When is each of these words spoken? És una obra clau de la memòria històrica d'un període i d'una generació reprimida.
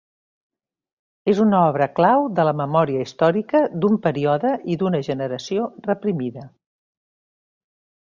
És 1.33 1.41
una 1.45 1.59
obra 1.65 1.87
clau 1.99 2.25
de 2.39 2.47
la 2.49 2.55
memòria 2.63 3.05
històrica 3.05 3.63
d'un 3.85 4.01
període 4.09 4.57
i 4.77 4.81
d'una 4.83 5.05
generació 5.13 5.71
reprimida. 5.93 6.51